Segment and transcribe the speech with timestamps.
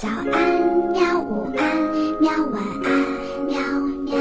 [0.00, 0.24] 早安，
[0.92, 1.20] 喵！
[1.20, 1.76] 午安，
[2.22, 2.32] 喵！
[2.46, 2.88] 晚安，
[3.44, 3.60] 喵
[4.00, 4.16] 喵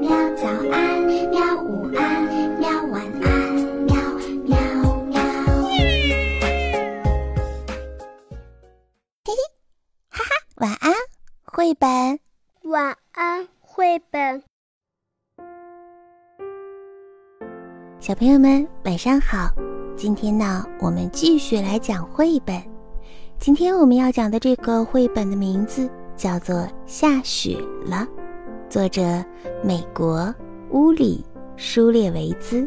[0.00, 0.08] 喵！
[0.36, 1.60] 早安，喵！
[1.60, 2.22] 午安，
[2.60, 2.70] 喵！
[2.84, 3.52] 晚安，
[3.82, 3.96] 喵
[4.44, 4.56] 喵
[5.06, 5.20] 喵！
[9.24, 9.34] 嘿嘿，
[10.08, 10.92] 哈哈，晚安，
[11.42, 12.20] 绘本。
[12.70, 14.40] 晚安，绘本。
[17.98, 19.50] 小朋友们，晚上好！
[19.96, 22.73] 今天呢，我们继续来讲绘本。
[23.38, 26.56] 今天我们要讲的这个绘本的名字叫做
[26.86, 27.96] 《下雪了》，
[28.70, 29.02] 作者
[29.62, 30.34] 美国
[30.70, 31.22] 乌里
[31.56, 32.66] 舒列维兹。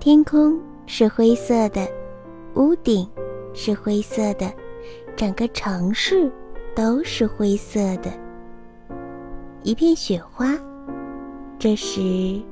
[0.00, 1.86] 天空是灰色的，
[2.54, 3.08] 屋顶
[3.52, 4.52] 是灰色的，
[5.14, 6.30] 整个城市
[6.74, 8.10] 都是灰色的。
[9.62, 10.58] 一片雪花，
[11.58, 12.42] 这时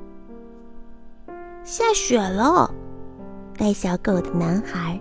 [1.64, 2.72] 下雪了。
[3.59, 5.00] 带小狗的男孩。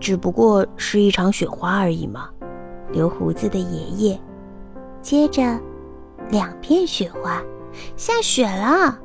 [0.00, 2.28] 只不过是一场雪花而已嘛，
[2.92, 4.20] 留胡子的爷爷。
[5.02, 5.58] 接着，
[6.30, 7.42] 两片雪花，
[7.96, 8.98] 下雪了。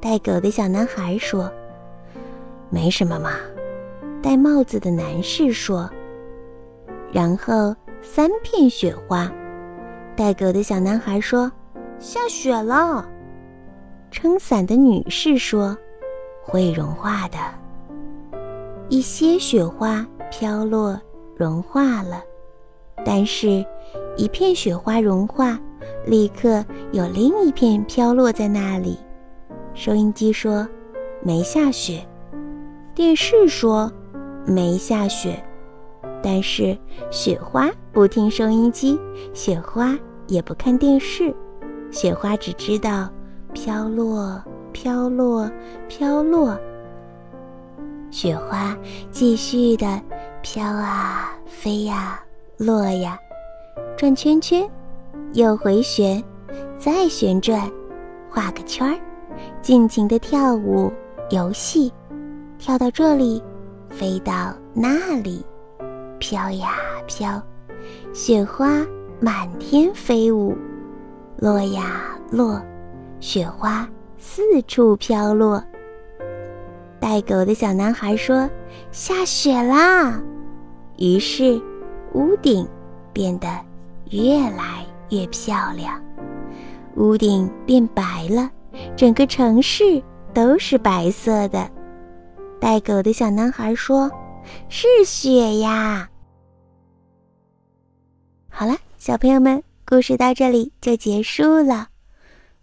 [0.00, 1.50] 戴狗的小男孩说
[2.70, 3.32] ：“没什么嘛。”
[4.22, 5.88] 戴帽子的男士说。
[7.12, 9.30] 然后三片雪花，
[10.14, 11.50] 戴狗的小男孩说
[11.98, 13.08] ：“下雪了。”
[14.10, 15.76] 撑伞的女士说
[16.44, 17.38] ：“会融化的。”
[18.90, 21.00] 一些雪花飘落，
[21.36, 22.20] 融化了，
[23.04, 23.64] 但是，
[24.16, 25.56] 一片雪花融化，
[26.04, 28.98] 立刻有另一片飘落在那里。
[29.74, 30.68] 收音机说
[31.22, 32.04] ：“没下雪。”
[32.92, 33.90] 电视说
[34.44, 35.40] ：“没下雪。”
[36.20, 36.76] 但是
[37.12, 38.98] 雪花不听收音机，
[39.32, 39.96] 雪花
[40.26, 41.32] 也不看电视，
[41.92, 43.08] 雪花只知道
[43.52, 45.48] 飘落，飘落，
[45.86, 46.58] 飘落。
[48.10, 48.76] 雪花
[49.10, 50.00] 继续的
[50.42, 52.20] 飘啊飞呀
[52.56, 53.18] 落呀，
[53.96, 54.68] 转圈圈，
[55.32, 56.22] 又回旋，
[56.78, 57.70] 再旋转，
[58.28, 58.98] 画个圈儿，
[59.62, 60.92] 尽情的跳舞
[61.30, 61.92] 游戏，
[62.58, 63.42] 跳到这里，
[63.88, 65.44] 飞到那里，
[66.18, 66.74] 飘呀
[67.06, 67.40] 飘，
[68.12, 68.84] 雪花
[69.20, 70.56] 满天飞舞，
[71.38, 72.60] 落呀落，
[73.20, 75.62] 雪花四处飘落。
[77.00, 78.48] 带狗的小男孩说
[78.92, 80.22] ：“下雪啦！”
[80.98, 81.60] 于是，
[82.12, 82.68] 屋顶
[83.12, 83.48] 变得
[84.10, 86.00] 越来越漂亮，
[86.96, 88.50] 屋顶变白了，
[88.94, 90.02] 整个城市
[90.34, 91.70] 都是白色的。
[92.60, 94.10] 带狗的小男孩说
[94.68, 96.10] ：“是雪呀！”
[98.52, 101.88] 好了，小朋友们，故事到这里就结束了。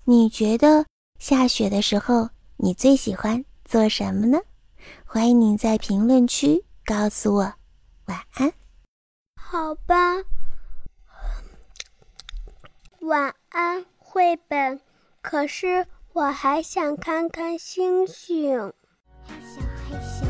[0.03, 0.85] 你觉得
[1.17, 3.43] 下雪的时候，你最喜欢？
[3.67, 4.39] 做什么呢？
[5.05, 7.53] 欢迎你在评论区告诉我。
[8.05, 8.53] 晚安。
[9.35, 10.23] 好吧。
[13.01, 14.79] 晚安，绘本。
[15.21, 18.73] 可是我还想看看星星。
[19.25, 20.26] 嘿咻嘿咻。